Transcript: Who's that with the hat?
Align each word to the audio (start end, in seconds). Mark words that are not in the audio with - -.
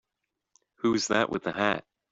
Who's 0.77 1.09
that 1.09 1.29
with 1.29 1.43
the 1.43 1.51
hat? 1.51 1.85